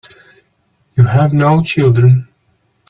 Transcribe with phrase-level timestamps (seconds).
[0.95, 2.27] You have no children.